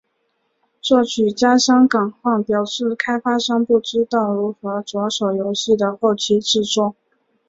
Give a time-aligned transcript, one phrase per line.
[0.81, 6.95] 作曲家山冈晃表示开发商不知道如何着手游戏的后期制作。